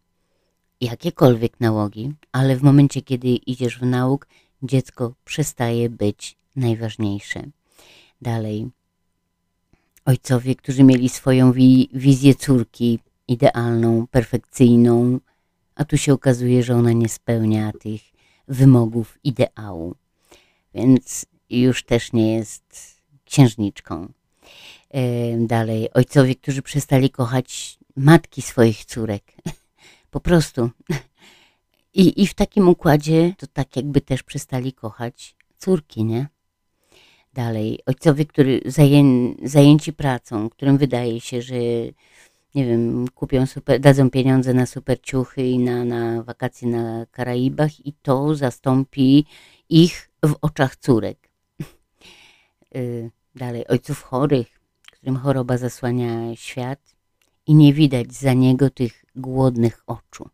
jakiekolwiek 0.81 1.61
nałogi, 1.61 2.13
ale 2.33 2.57
w 2.57 2.63
momencie, 2.63 3.03
kiedy 3.03 3.29
idziesz 3.29 3.79
w 3.79 3.83
nauk, 3.83 4.27
dziecko 4.63 5.15
przestaje 5.25 5.91
być 5.91 6.37
najważniejsze. 6.57 7.43
Dalej, 8.23 8.71
ojcowie, 10.05 10.55
którzy 10.55 10.85
mieli 10.85 11.09
swoją 11.09 11.53
wi 11.53 11.89
wizję 11.93 12.35
córki 12.35 12.99
idealną, 13.29 14.07
perfekcyjną, 14.07 15.21
a 15.75 15.85
tu 15.85 15.97
się 15.97 16.13
okazuje, 16.13 16.63
że 16.63 16.75
ona 16.75 16.93
nie 16.93 17.09
spełnia 17.09 17.73
tych 17.73 18.01
wymogów 18.49 19.19
ideału, 19.25 19.95
więc 20.75 21.27
już 21.51 21.85
też 21.85 22.13
nie 22.13 22.35
jest 22.35 22.97
księżniczką. 23.25 24.13
Dalej, 25.39 25.93
ojcowie, 25.93 26.35
którzy 26.35 26.63
przestali 26.63 27.11
kochać 27.11 27.79
matki 27.97 28.43
swoich 28.43 28.85
córek. 28.85 29.23
Po 30.17 30.21
prostu. 30.21 30.71
I, 31.95 32.23
I 32.23 32.27
w 32.27 32.35
takim 32.35 32.69
układzie 32.69 33.35
to 33.39 33.47
tak 33.47 33.77
jakby 33.77 34.01
też 34.01 34.23
przestali 34.23 34.73
kochać 34.73 35.37
córki, 35.59 36.05
nie? 36.05 36.29
Dalej, 37.35 37.81
ojcowie, 37.87 38.25
którzy 38.27 38.61
zaję, 38.65 39.05
zajęci 39.43 39.93
pracą, 39.93 40.51
którym 40.51 40.79
wydaje 40.79 41.21
się, 41.21 41.43
że 41.43 41.55
nie 42.55 42.67
wiem, 42.67 43.09
kupią 43.09 43.47
super, 43.47 43.81
dadzą 43.81 44.11
pieniądze 44.11 44.55
na 44.55 44.67
super 44.67 45.01
ciuchy 45.01 45.47
i 45.47 45.59
na, 45.59 45.85
na 45.85 46.23
wakacje 46.23 46.69
na 46.69 47.07
Karaibach 47.11 47.87
i 47.87 47.93
to 47.93 48.35
zastąpi 48.35 49.27
ich 49.69 50.11
w 50.25 50.35
oczach 50.43 50.77
córek. 50.77 51.29
Y, 52.77 53.11
dalej, 53.35 53.67
ojców 53.67 54.03
chorych, 54.03 54.61
którym 54.93 55.17
choroba 55.17 55.59
zasłania 55.59 56.37
świat 56.37 56.81
i 57.47 57.55
nie 57.55 57.73
widać 57.73 58.13
za 58.13 58.33
niego 58.33 58.71
tych 58.71 59.06
głodnych 59.17 59.83
oczu. 59.87 60.29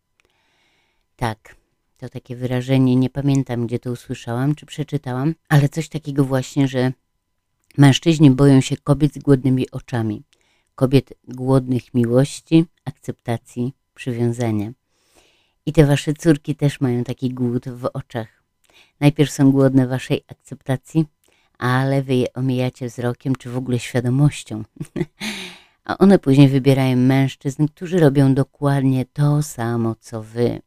Tak, 1.16 1.56
to 1.98 2.08
takie 2.08 2.36
wyrażenie, 2.36 2.96
nie 2.96 3.10
pamiętam 3.10 3.66
gdzie 3.66 3.78
to 3.78 3.90
usłyszałam 3.90 4.54
czy 4.54 4.66
przeczytałam, 4.66 5.34
ale 5.48 5.68
coś 5.68 5.88
takiego 5.88 6.24
właśnie, 6.24 6.68
że 6.68 6.92
mężczyźni 7.78 8.30
boją 8.30 8.60
się 8.60 8.76
kobiet 8.76 9.14
z 9.14 9.18
głodnymi 9.18 9.70
oczami, 9.70 10.22
kobiet 10.74 11.12
głodnych 11.28 11.94
miłości, 11.94 12.64
akceptacji, 12.84 13.72
przywiązania. 13.94 14.72
I 15.66 15.72
te 15.72 15.86
wasze 15.86 16.14
córki 16.14 16.56
też 16.56 16.80
mają 16.80 17.04
taki 17.04 17.30
głód 17.30 17.68
w 17.68 17.88
oczach. 17.92 18.42
Najpierw 19.00 19.30
są 19.30 19.52
głodne 19.52 19.86
waszej 19.86 20.24
akceptacji, 20.28 21.06
ale 21.58 22.02
wy 22.02 22.14
je 22.14 22.32
omijacie 22.32 22.86
wzrokiem 22.86 23.36
czy 23.36 23.50
w 23.50 23.56
ogóle 23.56 23.78
świadomością. 23.78 24.62
A 25.84 25.98
one 25.98 26.18
później 26.18 26.48
wybierają 26.48 26.96
mężczyzn, 26.96 27.66
którzy 27.66 28.00
robią 28.00 28.34
dokładnie 28.34 29.04
to 29.04 29.42
samo 29.42 29.94
co 30.00 30.22
wy. 30.22 30.60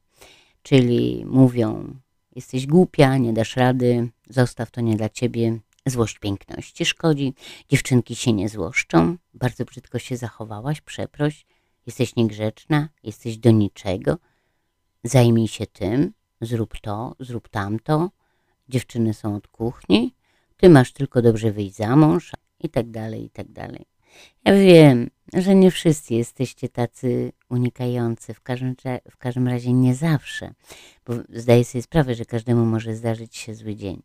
Czyli 0.61 1.25
mówią, 1.25 1.95
jesteś 2.35 2.67
głupia, 2.67 3.17
nie 3.17 3.33
dasz 3.33 3.55
rady, 3.55 4.09
zostaw 4.29 4.71
to 4.71 4.81
nie 4.81 4.95
dla 4.95 5.09
ciebie, 5.09 5.59
złość 5.85 6.19
piękności 6.19 6.85
szkodzi, 6.85 7.33
dziewczynki 7.69 8.15
się 8.15 8.33
nie 8.33 8.49
złoszczą, 8.49 9.17
bardzo 9.33 9.65
brzydko 9.65 9.99
się 9.99 10.17
zachowałaś, 10.17 10.81
przeproś, 10.81 11.45
jesteś 11.85 12.15
niegrzeczna, 12.15 12.89
jesteś 13.03 13.37
do 13.37 13.51
niczego, 13.51 14.17
zajmij 15.03 15.47
się 15.47 15.67
tym, 15.67 16.13
zrób 16.41 16.79
to, 16.81 17.15
zrób 17.19 17.49
tamto, 17.49 18.09
dziewczyny 18.69 19.13
są 19.13 19.35
od 19.35 19.47
kuchni, 19.47 20.15
ty 20.57 20.69
masz 20.69 20.93
tylko 20.93 21.21
dobrze 21.21 21.51
wyjść 21.51 21.75
za 21.75 21.95
mąż 21.95 22.31
i 22.59 22.69
tak 22.69 22.91
dalej, 22.91 23.25
i 23.25 23.29
tak 23.29 23.51
dalej. 23.51 23.94
Ja 24.45 24.53
wiem, 24.53 25.09
że 25.33 25.55
nie 25.55 25.71
wszyscy 25.71 26.13
jesteście 26.13 26.69
tacy 26.69 27.31
unikający, 27.49 28.33
w 28.33 28.41
każdym, 28.41 28.75
w 29.11 29.17
każdym 29.17 29.47
razie 29.47 29.73
nie 29.73 29.95
zawsze, 29.95 30.53
bo 31.05 31.13
zdaję 31.29 31.65
sobie 31.65 31.81
sprawę, 31.81 32.15
że 32.15 32.25
każdemu 32.25 32.65
może 32.65 32.95
zdarzyć 32.95 33.35
się 33.35 33.55
zły 33.55 33.75
dzień. 33.75 34.01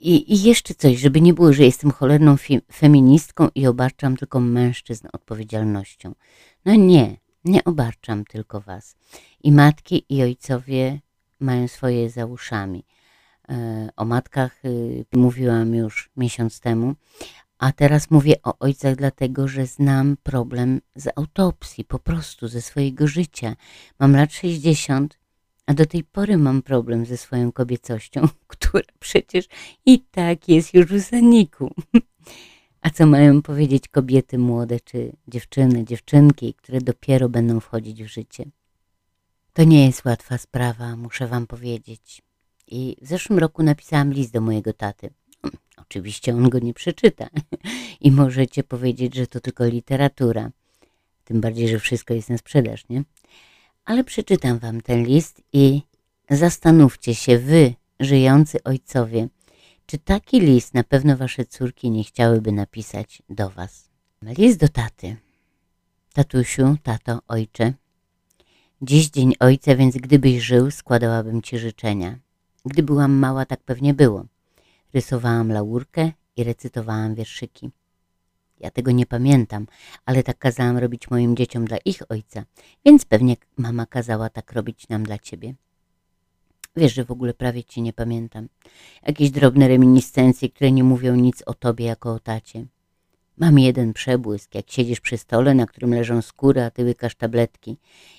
I, 0.00 0.34
I, 0.34 0.42
jeszcze 0.42 0.74
coś, 0.74 0.98
żeby 0.98 1.20
nie 1.20 1.34
było, 1.34 1.52
że 1.52 1.62
jestem 1.64 1.90
cholerną 1.90 2.36
feministką 2.72 3.48
i 3.54 3.66
obarczam 3.66 4.16
tylko 4.16 4.40
mężczyzn 4.40 5.08
odpowiedzialnością. 5.12 6.14
No 6.64 6.74
nie, 6.74 7.16
nie 7.44 7.64
obarczam 7.64 8.24
tylko 8.24 8.60
was. 8.60 8.96
I 9.42 9.52
matki, 9.52 10.04
i 10.08 10.22
ojcowie 10.22 11.00
mają 11.40 11.68
swoje 11.68 12.10
za 12.10 12.26
uszami. 12.26 12.84
E, 13.48 13.88
o 13.96 14.04
matkach 14.04 14.64
y, 14.64 15.04
mówiłam 15.12 15.74
już 15.74 16.10
miesiąc 16.16 16.60
temu, 16.60 16.94
a 17.62 17.72
teraz 17.72 18.10
mówię 18.10 18.34
o 18.42 18.58
ojcach 18.58 18.96
dlatego, 18.96 19.48
że 19.48 19.66
znam 19.66 20.16
problem 20.22 20.80
z 20.94 21.08
autopsji, 21.16 21.84
po 21.84 21.98
prostu 21.98 22.48
ze 22.48 22.62
swojego 22.62 23.06
życia. 23.06 23.56
Mam 23.98 24.16
lat 24.16 24.32
60, 24.32 25.18
a 25.66 25.74
do 25.74 25.86
tej 25.86 26.04
pory 26.04 26.36
mam 26.36 26.62
problem 26.62 27.06
ze 27.06 27.16
swoją 27.16 27.52
kobiecością, 27.52 28.28
która 28.46 28.84
przecież 28.98 29.48
i 29.86 30.00
tak 30.00 30.48
jest 30.48 30.74
już 30.74 30.86
w 30.86 30.98
zaniku. 30.98 31.74
A 32.82 32.90
co 32.90 33.06
mają 33.06 33.42
powiedzieć 33.42 33.88
kobiety 33.88 34.38
młode, 34.38 34.80
czy 34.80 35.12
dziewczyny, 35.28 35.84
dziewczynki, 35.84 36.54
które 36.54 36.80
dopiero 36.80 37.28
będą 37.28 37.60
wchodzić 37.60 38.02
w 38.04 38.06
życie? 38.06 38.44
To 39.52 39.64
nie 39.64 39.86
jest 39.86 40.04
łatwa 40.04 40.38
sprawa, 40.38 40.96
muszę 40.96 41.26
wam 41.26 41.46
powiedzieć. 41.46 42.22
I 42.66 42.96
w 43.02 43.06
zeszłym 43.06 43.38
roku 43.38 43.62
napisałam 43.62 44.12
list 44.12 44.32
do 44.32 44.40
mojego 44.40 44.72
taty. 44.72 45.10
Oczywiście 45.82 46.34
on 46.34 46.48
go 46.48 46.58
nie 46.58 46.74
przeczyta 46.74 47.28
i 48.00 48.12
możecie 48.12 48.64
powiedzieć, 48.64 49.14
że 49.14 49.26
to 49.26 49.40
tylko 49.40 49.64
literatura. 49.64 50.50
Tym 51.24 51.40
bardziej, 51.40 51.68
że 51.68 51.78
wszystko 51.78 52.14
jest 52.14 52.30
na 52.30 52.38
sprzedaż, 52.38 52.88
nie? 52.88 53.02
Ale 53.84 54.04
przeczytam 54.04 54.58
wam 54.58 54.80
ten 54.80 55.04
list 55.04 55.42
i 55.52 55.82
zastanówcie 56.30 57.14
się 57.14 57.38
wy, 57.38 57.74
żyjący 58.00 58.62
ojcowie, 58.64 59.28
czy 59.86 59.98
taki 59.98 60.40
list 60.40 60.74
na 60.74 60.84
pewno 60.84 61.16
wasze 61.16 61.44
córki 61.44 61.90
nie 61.90 62.04
chciałyby 62.04 62.52
napisać 62.52 63.22
do 63.28 63.50
was. 63.50 63.88
List 64.22 64.58
do 64.58 64.68
taty. 64.68 65.16
Tatusiu, 66.12 66.76
tato, 66.82 67.20
ojcze. 67.28 67.72
Dziś 68.82 69.10
dzień 69.10 69.34
ojca, 69.40 69.76
więc 69.76 69.96
gdybyś 69.96 70.42
żył, 70.42 70.70
składałabym 70.70 71.42
ci 71.42 71.58
życzenia. 71.58 72.18
Gdy 72.64 72.82
byłam 72.82 73.12
mała, 73.12 73.46
tak 73.46 73.60
pewnie 73.60 73.94
było. 73.94 74.24
Rysowałam 74.94 75.52
laurkę 75.52 76.12
i 76.36 76.44
recytowałam 76.44 77.14
wierszyki. 77.14 77.70
Ja 78.60 78.70
tego 78.70 78.90
nie 78.90 79.06
pamiętam, 79.06 79.66
ale 80.04 80.22
tak 80.22 80.38
kazałam 80.38 80.78
robić 80.78 81.10
moim 81.10 81.36
dzieciom 81.36 81.64
dla 81.64 81.76
ich 81.84 82.02
ojca, 82.08 82.44
więc 82.84 83.04
pewnie 83.04 83.36
mama 83.56 83.86
kazała 83.86 84.28
tak 84.28 84.52
robić 84.52 84.88
nam 84.88 85.02
dla 85.02 85.18
ciebie. 85.18 85.54
Wiesz, 86.76 86.94
że 86.94 87.04
w 87.04 87.10
ogóle 87.10 87.34
prawie 87.34 87.64
cię 87.64 87.80
nie 87.80 87.92
pamiętam. 87.92 88.48
Jakieś 89.06 89.30
drobne 89.30 89.68
reminiscencje, 89.68 90.48
które 90.48 90.72
nie 90.72 90.84
mówią 90.84 91.14
nic 91.14 91.42
o 91.46 91.54
tobie 91.54 91.84
jako 91.84 92.12
o 92.12 92.18
tacie. 92.18 92.66
Mam 93.38 93.58
jeden 93.58 93.92
przebłysk, 93.92 94.54
jak 94.54 94.70
siedzisz 94.70 95.00
przy 95.00 95.18
stole, 95.18 95.54
na 95.54 95.66
którym 95.66 95.94
leżą 95.94 96.22
skóry, 96.22 96.62
a 96.62 96.70
ty 96.70 96.84
łykasz 96.84 97.14
tabletki. 97.14 97.76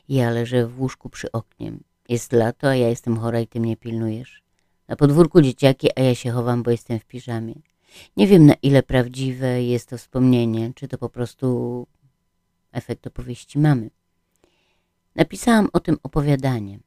Ja 0.10 0.30
leżę 0.30 0.68
w 0.68 0.82
łóżku 0.82 1.10
przy 1.10 1.32
oknie. 1.32 1.74
Jest 2.10 2.34
lato, 2.34 2.68
a 2.70 2.76
ja 2.76 2.90
jestem 2.90 3.18
chora 3.18 3.40
i 3.40 3.48
ty 3.48 3.60
mnie 3.60 3.78
pilnujesz. 3.78 4.43
Na 4.88 4.96
podwórku 4.96 5.42
dzieciaki, 5.42 5.88
a 5.96 6.02
ja 6.02 6.16
się 6.16 6.32
chowam, 6.32 6.64
bo 6.64 6.72
jestem 6.72 7.00
w 7.00 7.06
piżamie. 7.06 7.56
Nie 8.18 8.28
wiem, 8.28 8.46
na 8.46 8.54
ile 8.54 8.84
prawdziwe 8.84 9.64
jest 9.64 9.90
to 9.90 9.98
wspomnienie, 9.98 10.72
czy 10.76 10.88
to 10.88 10.98
po 10.98 11.10
prostu 11.10 11.88
efekt 12.72 13.08
opowieści 13.08 13.60
mamy. 13.60 13.90
Napisałam 15.16 15.70
o 15.74 15.80
tym 15.80 15.98
opowiadanie, 16.04 16.80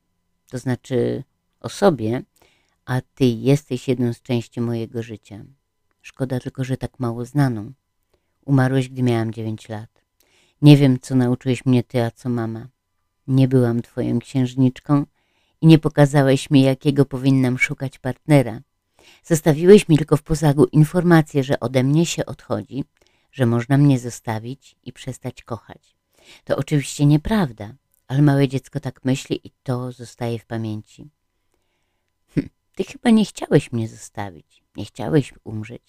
to 0.50 0.58
znaczy 0.58 1.24
o 1.60 1.68
sobie, 1.68 2.22
a 2.84 3.00
ty 3.14 3.24
jesteś 3.24 3.88
jedną 3.88 4.12
z 4.12 4.22
części 4.22 4.60
mojego 4.60 5.02
życia. 5.02 5.44
Szkoda 6.02 6.40
tylko, 6.40 6.64
że 6.64 6.76
tak 6.76 7.00
mało 7.00 7.24
znaną. 7.24 7.72
Umarłeś, 8.44 8.88
gdy 8.88 9.02
miałam 9.02 9.32
dziewięć 9.32 9.68
lat. 9.68 10.02
Nie 10.62 10.76
wiem, 10.76 11.00
co 11.00 11.14
nauczyłeś 11.14 11.66
mnie 11.66 11.82
ty, 11.82 12.02
a 12.02 12.10
co 12.10 12.28
mama. 12.28 12.68
Nie 13.26 13.48
byłam 13.48 13.82
twoją 13.82 14.18
księżniczką 14.18 15.06
nie 15.66 15.78
pokazałeś 15.78 16.50
mi, 16.50 16.62
jakiego 16.62 17.04
powinnam 17.04 17.58
szukać 17.58 17.98
partnera. 17.98 18.60
Zostawiłeś 19.24 19.88
mi 19.88 19.98
tylko 19.98 20.16
w 20.16 20.22
pozagu 20.22 20.64
informację, 20.64 21.44
że 21.44 21.60
ode 21.60 21.82
mnie 21.82 22.06
się 22.06 22.26
odchodzi, 22.26 22.84
że 23.32 23.46
można 23.46 23.78
mnie 23.78 23.98
zostawić 23.98 24.76
i 24.82 24.92
przestać 24.92 25.42
kochać. 25.42 25.96
To 26.44 26.56
oczywiście 26.56 27.06
nieprawda, 27.06 27.74
ale 28.08 28.22
małe 28.22 28.48
dziecko 28.48 28.80
tak 28.80 29.04
myśli 29.04 29.40
i 29.46 29.50
to 29.62 29.92
zostaje 29.92 30.38
w 30.38 30.46
pamięci. 30.46 31.10
Hm, 32.34 32.48
ty 32.74 32.84
chyba 32.84 33.10
nie 33.10 33.24
chciałeś 33.24 33.72
mnie 33.72 33.88
zostawić, 33.88 34.62
nie 34.76 34.84
chciałeś 34.84 35.34
umrzeć. 35.44 35.82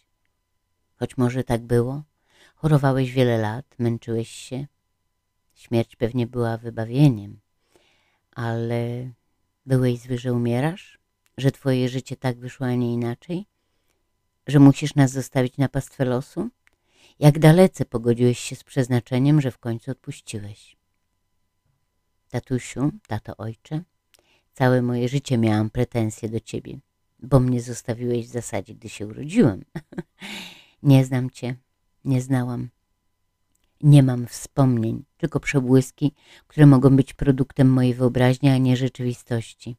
Choć 0.95 1.17
może 1.17 1.43
tak 1.43 1.61
było. 1.61 2.03
Chorowałeś 2.55 3.11
wiele 3.11 3.37
lat, 3.37 3.65
męczyłeś 3.79 4.29
się. 4.29 4.67
Śmierć 5.55 5.95
pewnie 5.95 6.27
była 6.27 6.57
wybawieniem. 6.57 7.39
Ale 8.31 9.11
byłeś 9.67 9.99
zły, 9.99 10.17
że 10.17 10.33
umierasz? 10.33 10.99
Że 11.37 11.51
twoje 11.51 11.89
życie 11.89 12.15
tak 12.15 12.39
wyszło, 12.39 12.67
a 12.67 12.75
nie 12.75 12.93
inaczej? 12.93 13.45
Że 14.47 14.59
musisz 14.59 14.95
nas 14.95 15.11
zostawić 15.11 15.57
na 15.57 15.69
pastwę 15.69 16.05
losu? 16.05 16.49
Jak 17.19 17.39
dalece 17.39 17.85
pogodziłeś 17.85 18.39
się 18.39 18.55
z 18.55 18.63
przeznaczeniem, 18.63 19.41
że 19.41 19.51
w 19.51 19.57
końcu 19.57 19.91
odpuściłeś? 19.91 20.77
Tatusiu, 22.29 22.91
tato 23.07 23.37
ojcze, 23.37 23.83
całe 24.53 24.81
moje 24.81 25.09
życie 25.09 25.37
miałam 25.37 25.69
pretensje 25.69 26.29
do 26.29 26.39
ciebie, 26.39 26.79
bo 27.19 27.39
mnie 27.39 27.61
zostawiłeś 27.61 28.27
w 28.27 28.31
zasadzie, 28.31 28.73
gdy 28.75 28.89
się 28.89 29.07
urodziłem. 29.07 29.65
nie 30.83 31.05
znam 31.05 31.29
cię, 31.29 31.55
nie 32.05 32.21
znałam. 32.21 32.69
Nie 33.81 34.03
mam 34.03 34.27
wspomnień, 34.27 35.03
tylko 35.17 35.39
przebłyski, 35.39 36.11
które 36.47 36.65
mogą 36.65 36.95
być 36.95 37.13
produktem 37.13 37.69
mojej 37.69 37.93
wyobraźni, 37.93 38.49
a 38.49 38.57
nie 38.57 38.77
rzeczywistości. 38.77 39.75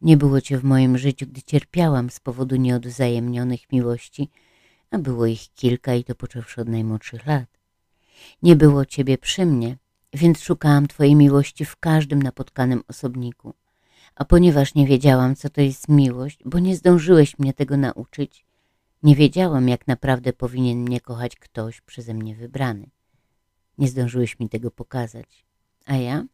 Nie 0.00 0.16
było 0.16 0.40
cię 0.40 0.58
w 0.58 0.64
moim 0.64 0.98
życiu, 0.98 1.26
gdy 1.26 1.42
cierpiałam 1.42 2.10
z 2.10 2.20
powodu 2.20 2.56
nieodwzajemnionych 2.56 3.72
miłości, 3.72 4.28
a 4.90 4.98
było 4.98 5.26
ich 5.26 5.52
kilka 5.54 5.94
i 5.94 6.04
to 6.04 6.14
począwszy 6.14 6.60
od 6.60 6.68
najmłodszych 6.68 7.26
lat. 7.26 7.48
Nie 8.42 8.56
było 8.56 8.86
ciebie 8.86 9.18
przy 9.18 9.46
mnie, 9.46 9.76
więc 10.14 10.40
szukałam 10.40 10.86
twojej 10.86 11.16
miłości 11.16 11.64
w 11.64 11.76
każdym 11.76 12.22
napotkanym 12.22 12.82
osobniku. 12.88 13.54
A 14.14 14.24
ponieważ 14.24 14.74
nie 14.74 14.86
wiedziałam, 14.86 15.36
co 15.36 15.50
to 15.50 15.60
jest 15.60 15.88
miłość, 15.88 16.38
bo 16.44 16.58
nie 16.58 16.76
zdążyłeś 16.76 17.38
mnie 17.38 17.52
tego 17.52 17.76
nauczyć, 17.76 18.44
nie 19.02 19.16
wiedziałam, 19.16 19.68
jak 19.68 19.86
naprawdę 19.86 20.32
powinien 20.32 20.78
mnie 20.78 21.00
kochać 21.00 21.36
ktoś 21.36 21.80
przeze 21.80 22.14
mnie 22.14 22.36
wybrany. 22.36 22.90
Nie 23.78 23.88
zdążyłeś 23.88 24.38
mi 24.38 24.48
tego 24.48 24.70
pokazać. 24.70 25.46
A 25.86 25.96
ja? 25.96 26.24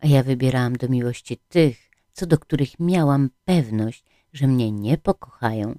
A 0.00 0.06
ja 0.06 0.22
wybierałam 0.22 0.76
do 0.76 0.88
miłości 0.88 1.36
tych, 1.48 1.90
co 2.12 2.26
do 2.26 2.38
których 2.38 2.80
miałam 2.80 3.30
pewność, 3.44 4.04
że 4.32 4.46
mnie 4.46 4.72
nie 4.72 4.98
pokochają, 4.98 5.78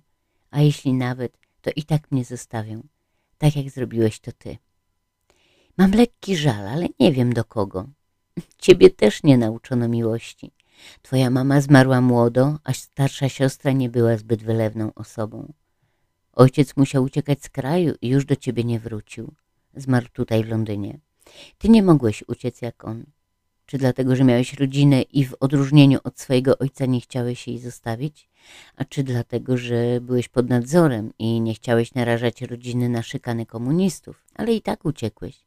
a 0.52 0.62
jeśli 0.62 0.94
nawet, 0.94 1.38
to 1.62 1.72
i 1.76 1.84
tak 1.84 2.12
mnie 2.12 2.26
zostawią, 2.26 2.88
tak 3.38 3.56
jak 3.56 3.70
zrobiłeś 3.70 4.20
to 4.20 4.32
ty. 4.32 4.58
Mam 5.78 5.92
lekki 5.92 6.38
żal, 6.38 6.68
ale 6.68 6.88
nie 7.00 7.12
wiem 7.12 7.34
do 7.34 7.46
kogo. 7.46 7.90
Ciebie 8.58 8.90
też 8.90 9.24
nie 9.24 9.38
nauczono 9.38 9.88
miłości. 9.88 10.52
Twoja 11.02 11.30
mama 11.30 11.62
zmarła 11.62 12.02
młodo, 12.02 12.60
a 12.64 12.74
starsza 12.74 13.30
siostra 13.30 13.72
nie 13.72 13.90
była 13.90 14.18
zbyt 14.18 14.44
wylewną 14.44 14.94
osobą. 14.94 15.54
Ojciec 16.34 16.78
musiał 16.78 17.04
uciekać 17.04 17.44
z 17.44 17.50
kraju 17.50 17.94
i 18.02 18.08
już 18.10 18.26
do 18.26 18.36
ciebie 18.36 18.64
nie 18.64 18.80
wrócił. 18.80 19.34
Zmarł 19.76 20.08
tutaj 20.14 20.44
w 20.44 20.50
Londynie. 20.50 21.00
Ty 21.58 21.70
nie 21.70 21.84
mogłeś 21.84 22.24
uciec 22.28 22.62
jak 22.62 22.86
on. 22.86 23.06
Czy 23.66 23.78
dlatego, 23.78 24.16
że 24.16 24.24
miałeś 24.24 24.54
rodzinę 24.54 25.02
i 25.02 25.26
w 25.26 25.36
odróżnieniu 25.40 26.00
od 26.04 26.20
swojego 26.20 26.58
ojca 26.58 26.86
nie 26.86 27.02
chciałeś 27.02 27.48
jej 27.48 27.60
zostawić? 27.60 28.30
A 28.76 28.86
czy 28.86 29.04
dlatego, 29.04 29.58
że 29.58 30.02
byłeś 30.02 30.28
pod 30.28 30.50
nadzorem 30.50 31.14
i 31.20 31.42
nie 31.42 31.54
chciałeś 31.54 31.94
narażać 31.94 32.42
rodziny 32.42 32.90
na 32.90 33.04
szykany 33.04 33.46
komunistów? 33.46 34.26
Ale 34.36 34.54
i 34.54 34.62
tak 34.62 34.86
uciekłeś. 34.86 35.46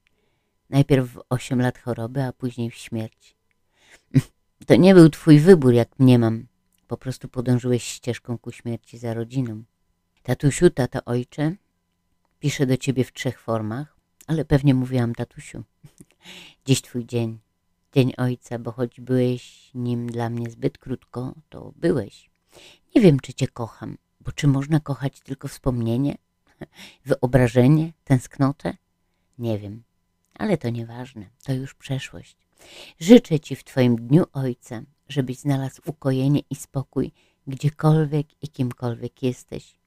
Najpierw 0.70 1.08
w 1.12 1.20
osiem 1.30 1.61
lat 1.61 1.78
choroby, 1.78 2.23
a 2.23 2.32
później 2.32 2.70
w 2.70 2.75
śmierć. 2.75 3.37
To 4.66 4.76
nie 4.76 4.94
był 4.94 5.08
twój 5.08 5.38
wybór, 5.38 5.73
jak 5.73 5.99
mniemam. 5.99 6.47
Po 6.88 6.97
prostu 6.97 7.28
podążyłeś 7.28 7.85
ścieżką 7.85 8.38
ku 8.38 8.52
śmierci 8.52 8.99
za 8.99 9.14
rodziną. 9.14 9.62
Tatusiu, 10.23 10.70
tata 10.70 11.04
ojcze, 11.04 11.56
piszę 12.38 12.66
do 12.66 12.76
ciebie 12.76 13.04
w 13.04 13.12
trzech 13.12 13.40
formach, 13.40 13.98
ale 14.28 14.44
pewnie 14.44 14.75
mówiłam 14.75 15.14
tatusiu. 15.14 15.64
Dziś 16.66 16.82
twój 16.82 17.06
dzień. 17.06 17.38
Dzień 17.92 18.12
ojca, 18.16 18.58
bo 18.58 18.73
choć 18.73 19.00
byłeś 19.00 19.71
nim 19.75 20.06
dla 20.06 20.30
mnie 20.30 20.50
zbyt 20.50 20.78
krótko, 20.78 21.34
to 21.49 21.73
byłeś. 21.76 22.30
Nie 22.95 23.02
wiem, 23.02 23.21
czy 23.21 23.34
cię 23.34 23.49
kocham, 23.49 23.99
bo 24.21 24.32
czy 24.32 24.47
można 24.47 24.80
kochać 24.80 25.21
tylko 25.21 25.49
wspomnienie, 25.49 26.19
wyobrażenie, 27.06 27.93
tęsknotę? 28.04 28.76
Nie 29.38 29.58
wiem, 29.58 29.82
ale 30.34 30.58
to 30.58 30.71
nieważne, 30.71 31.26
to 31.45 31.52
już 31.52 31.75
przeszłość. 31.75 32.36
Życzę 33.00 33.41
ci 33.41 33.56
w 33.56 33.64
twoim 33.64 33.97
dniu 33.97 34.25
ojca, 34.32 34.82
żebyś 35.08 35.38
znalazł 35.38 35.82
ukojenie 35.86 36.41
i 36.50 36.54
spokój 36.54 37.12
gdziekolwiek 37.47 38.26
i 38.43 38.49
kimkolwiek 38.49 39.23
jesteś. 39.23 39.78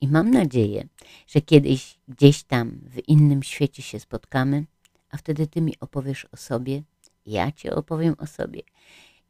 I 0.00 0.08
mam 0.08 0.30
nadzieję, 0.30 0.88
że 1.26 1.40
kiedyś 1.40 1.98
gdzieś 2.08 2.42
tam 2.42 2.80
w 2.90 3.08
innym 3.08 3.42
świecie 3.42 3.82
się 3.82 4.00
spotkamy, 4.00 4.64
a 5.10 5.16
wtedy 5.16 5.46
ty 5.46 5.60
mi 5.60 5.74
opowiesz 5.80 6.26
o 6.32 6.36
sobie, 6.36 6.82
ja 7.26 7.52
ci 7.52 7.70
opowiem 7.70 8.14
o 8.18 8.26
sobie 8.26 8.62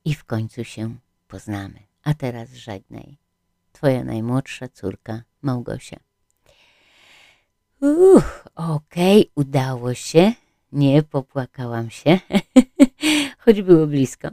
i 0.05 0.15
w 0.15 0.25
końcu 0.25 0.65
się 0.65 0.97
poznamy. 1.29 1.79
A 2.03 2.15
teraz 2.15 2.53
żegnaj. 2.53 3.17
Twoja 3.73 4.05
najmłodsza 4.05 4.69
córka 4.69 5.23
Małgosia. 5.43 5.97
Uch, 7.81 8.45
okej, 8.55 9.21
okay, 9.21 9.33
udało 9.35 9.95
się. 9.95 10.33
Nie 10.73 11.03
popłakałam 11.03 11.91
się, 11.91 12.21
choć 13.45 13.63
było 13.63 13.87
blisko. 13.87 14.29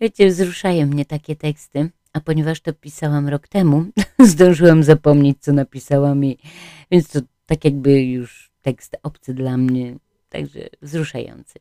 Wiecie, 0.00 0.28
wzruszają 0.28 0.86
mnie 0.86 1.04
takie 1.04 1.36
teksty, 1.36 1.90
a 2.18 2.20
ponieważ 2.20 2.60
to 2.60 2.72
pisałam 2.72 3.28
rok 3.28 3.48
temu, 3.48 3.84
zdążyłam 4.32 4.82
zapomnieć, 4.82 5.38
co 5.40 5.52
napisałam, 5.52 6.24
i, 6.24 6.38
więc 6.90 7.08
to 7.08 7.20
tak 7.46 7.64
jakby 7.64 8.02
już 8.02 8.50
tekst 8.62 8.96
obcy 9.02 9.34
dla 9.34 9.56
mnie, 9.56 9.96
także 10.28 10.68
wzruszający. 10.82 11.58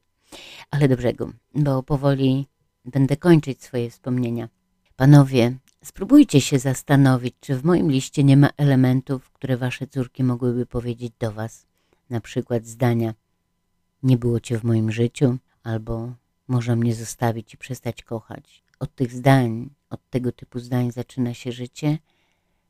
Ale 0.72 0.88
do 0.88 0.98
brzegu, 0.98 1.32
bo 1.56 1.84
powoli 1.84 2.48
będę 2.86 3.18
kończyć 3.18 3.64
swoje 3.64 3.90
wspomnienia. 3.90 4.50
Panowie, 4.96 5.58
spróbujcie 5.84 6.42
się 6.42 6.60
zastanowić, 6.60 7.36
czy 7.40 7.56
w 7.56 7.64
moim 7.64 7.92
liście 7.92 8.24
nie 8.24 8.38
ma 8.38 8.50
elementów, 8.58 9.32
które 9.32 9.58
wasze 9.58 9.88
córki 9.88 10.24
mogłyby 10.24 10.66
powiedzieć 10.66 11.14
do 11.20 11.32
was. 11.32 11.68
Na 12.10 12.22
przykład 12.22 12.66
zdania 12.66 13.14
nie 14.04 14.18
było 14.18 14.40
cię 14.40 14.60
w 14.60 14.64
moim 14.64 14.92
życiu, 14.92 15.38
albo 15.64 16.14
może 16.48 16.76
mnie 16.76 16.96
zostawić 16.96 17.54
i 17.54 17.58
przestać 17.58 18.04
kochać. 18.04 18.64
Od 18.80 18.96
tych 18.96 19.12
zdań, 19.12 19.70
od 19.90 20.10
tego 20.10 20.32
typu 20.32 20.60
zdań 20.60 20.92
zaczyna 20.92 21.34
się 21.34 21.52
życie 21.52 21.98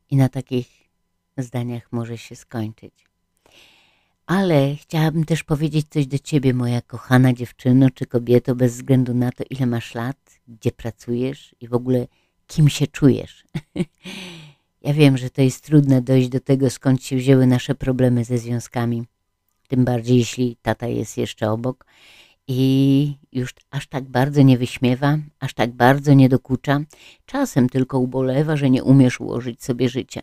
i 0.09 0.15
na 0.15 0.29
takich 0.29 0.67
zdaniach 1.37 1.91
może 1.91 2.17
się 2.17 2.35
skończyć. 2.35 3.07
Ale 4.25 4.75
chciałabym 4.75 5.25
też 5.25 5.43
powiedzieć 5.43 5.87
coś 5.89 6.07
do 6.07 6.19
ciebie, 6.19 6.53
moja 6.53 6.81
kochana 6.81 7.33
dziewczyno 7.33 7.89
czy 7.89 8.05
kobieto, 8.05 8.55
bez 8.55 8.73
względu 8.73 9.13
na 9.13 9.31
to, 9.31 9.43
ile 9.49 9.65
masz 9.65 9.95
lat, 9.95 10.39
gdzie 10.47 10.71
pracujesz 10.71 11.55
i 11.59 11.67
w 11.67 11.73
ogóle 11.73 12.07
kim 12.47 12.69
się 12.69 12.87
czujesz. 12.87 13.45
ja 14.81 14.93
wiem, 14.93 15.17
że 15.17 15.29
to 15.29 15.41
jest 15.41 15.63
trudne 15.63 16.01
dojść 16.01 16.29
do 16.29 16.39
tego, 16.39 16.69
skąd 16.69 17.03
się 17.03 17.15
wzięły 17.15 17.47
nasze 17.47 17.75
problemy 17.75 18.23
ze 18.23 18.37
związkami. 18.37 19.03
Tym 19.67 19.85
bardziej, 19.85 20.17
jeśli 20.17 20.57
tata 20.61 20.87
jest 20.87 21.17
jeszcze 21.17 21.51
obok 21.51 21.85
i 22.47 23.17
już 23.31 23.53
aż 23.71 23.87
tak 23.87 24.03
bardzo 24.03 24.41
nie 24.41 24.57
wyśmiewa, 24.57 25.17
aż 25.39 25.53
tak 25.53 25.71
bardzo 25.71 26.13
nie 26.13 26.29
dokucza. 26.29 26.79
Czasem 27.25 27.69
tylko 27.69 27.99
ubolewa, 27.99 28.57
że 28.57 28.69
nie 28.69 28.83
umiesz 28.83 29.19
ułożyć 29.19 29.63
sobie 29.63 29.89
życia. 29.89 30.21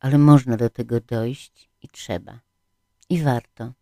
Ale 0.00 0.18
można 0.18 0.56
do 0.56 0.70
tego 0.70 1.00
dojść 1.00 1.70
i 1.82 1.88
trzeba. 1.88 2.40
I 3.08 3.22
warto, 3.22 3.72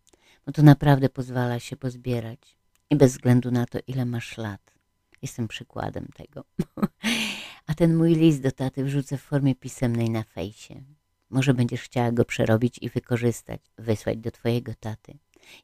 bo 0.45 0.51
to 0.51 0.63
naprawdę 0.63 1.09
pozwala 1.09 1.59
się 1.59 1.77
pozbierać. 1.77 2.57
I 2.89 2.95
bez 2.95 3.11
względu 3.11 3.51
na 3.51 3.65
to, 3.65 3.79
ile 3.87 4.05
masz 4.05 4.37
lat. 4.37 4.73
Jestem 5.21 5.47
przykładem 5.47 6.07
tego. 6.15 6.43
A 7.67 7.73
ten 7.73 7.95
mój 7.95 8.15
list 8.15 8.41
do 8.41 8.51
taty 8.51 8.83
wrzucę 8.83 9.17
w 9.17 9.21
formie 9.21 9.55
pisemnej 9.55 10.09
na 10.09 10.23
fejsie. 10.23 10.83
Może 11.29 11.53
będziesz 11.53 11.81
chciała 11.81 12.11
go 12.11 12.25
przerobić 12.25 12.77
i 12.81 12.89
wykorzystać, 12.89 13.61
wysłać 13.77 14.17
do 14.17 14.31
twojego 14.31 14.73
taty. 14.79 15.17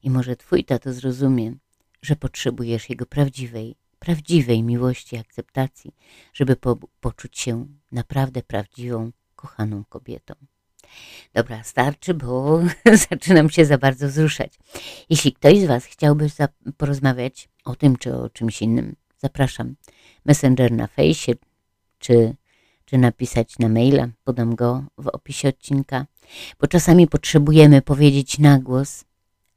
I 0.04 0.10
może 0.10 0.36
twój 0.36 0.64
tato 0.64 0.94
zrozumie, 0.94 1.54
że 2.02 2.16
potrzebujesz 2.16 2.90
jego 2.90 3.06
prawdziwej, 3.06 3.76
prawdziwej 4.00 4.64
miłości 4.64 5.16
i 5.16 5.20
akceptacji, 5.20 5.96
żeby 6.34 6.56
po 6.56 6.78
poczuć 7.00 7.40
się 7.40 7.68
naprawdę 7.92 8.44
prawdziwą, 8.44 9.12
kochaną 9.36 9.84
kobietą. 9.90 10.34
Dobra, 11.34 11.64
starczy, 11.64 12.14
bo 12.14 12.60
zaczynam 13.10 13.50
się 13.50 13.66
za 13.66 13.78
bardzo 13.78 14.08
wzruszać. 14.08 14.60
Jeśli 15.10 15.34
ktoś 15.34 15.60
z 15.60 15.66
Was 15.66 15.86
chciałby 15.86 16.28
porozmawiać 16.78 17.50
o 17.66 17.76
tym 17.76 17.96
czy 17.96 18.16
o 18.16 18.30
czymś 18.30 18.62
innym, 18.62 18.96
zapraszam. 19.18 19.76
Messenger 20.26 20.72
na 20.72 20.88
fejsie 20.88 21.34
czy, 22.00 22.36
czy 22.86 22.98
napisać 22.98 23.60
na 23.60 23.70
maila, 23.70 24.08
podam 24.24 24.56
go 24.56 24.84
w 24.98 25.08
opisie 25.08 25.50
odcinka, 25.50 26.06
bo 26.60 26.68
czasami 26.68 27.08
potrzebujemy 27.08 27.82
powiedzieć 27.82 28.40
na 28.40 28.60
głos, 28.60 29.06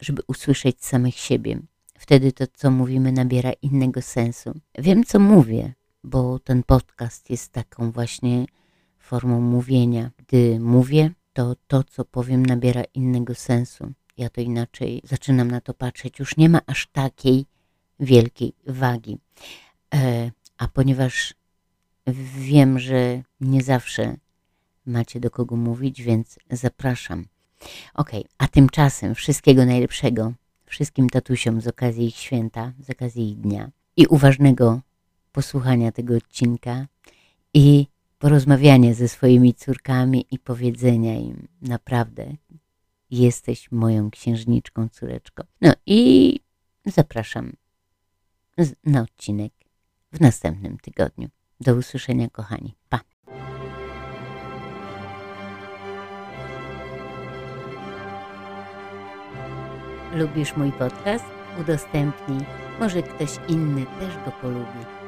żeby 0.00 0.22
usłyszeć 0.26 0.84
samych 0.84 1.14
siebie. 1.14 1.58
Wtedy 1.98 2.32
to, 2.32 2.44
co 2.54 2.70
mówimy, 2.70 3.12
nabiera 3.12 3.52
innego 3.52 4.02
sensu. 4.02 4.52
Wiem, 4.78 5.04
co 5.04 5.18
mówię, 5.18 5.74
bo 6.04 6.38
ten 6.38 6.62
podcast 6.62 7.30
jest 7.30 7.52
taką 7.52 7.90
właśnie 7.90 8.46
formą 8.98 9.40
mówienia. 9.40 10.10
Gdy 10.16 10.60
mówię, 10.60 11.10
to 11.32 11.54
to, 11.66 11.84
co 11.84 12.04
powiem, 12.04 12.46
nabiera 12.46 12.82
innego 12.94 13.34
sensu. 13.34 13.92
Ja 14.16 14.30
to 14.30 14.40
inaczej 14.40 15.02
zaczynam 15.04 15.50
na 15.50 15.60
to 15.60 15.74
patrzeć. 15.74 16.18
Już 16.18 16.36
nie 16.36 16.48
ma 16.48 16.60
aż 16.66 16.86
takiej 16.86 17.46
wielkiej 18.00 18.52
wagi. 18.66 19.18
E, 19.94 20.30
a 20.58 20.68
ponieważ 20.68 21.34
wiem, 22.38 22.78
że 22.78 23.22
nie 23.40 23.62
zawsze 23.62 24.16
macie 24.86 25.20
do 25.20 25.30
kogo 25.30 25.56
mówić, 25.56 26.02
więc 26.02 26.38
zapraszam. 26.50 27.26
Ok, 27.94 28.10
a 28.38 28.48
tymczasem 28.48 29.14
wszystkiego 29.14 29.66
najlepszego 29.66 30.32
wszystkim 30.66 31.10
tatusiom 31.10 31.60
z 31.60 31.66
okazji 31.66 32.06
ich 32.06 32.16
święta, 32.16 32.72
z 32.80 32.90
okazji 32.90 33.30
ich 33.30 33.40
dnia 33.40 33.70
i 33.96 34.06
uważnego 34.06 34.80
posłuchania 35.32 35.92
tego 35.92 36.16
odcinka 36.16 36.86
i 37.54 37.86
porozmawiania 38.18 38.94
ze 38.94 39.08
swoimi 39.08 39.54
córkami 39.54 40.26
i 40.30 40.38
powiedzenia 40.38 41.14
im 41.14 41.48
naprawdę 41.62 42.36
jesteś 43.10 43.72
moją 43.72 44.10
księżniczką, 44.10 44.88
córeczką. 44.88 45.44
No 45.60 45.72
i 45.86 46.40
zapraszam 46.86 47.52
na 48.84 49.02
odcinek 49.02 49.52
w 50.12 50.20
następnym 50.20 50.78
tygodniu. 50.78 51.28
Do 51.60 51.74
usłyszenia, 51.74 52.30
kochani. 52.30 52.74
Pa! 52.88 53.00
Lubisz 60.14 60.56
mój 60.56 60.72
podcast? 60.72 61.24
Udostępnij. 61.60 62.40
Może 62.80 63.02
ktoś 63.02 63.30
inny 63.48 63.86
też 64.00 64.14
go 64.24 64.30
polubi. 64.42 65.03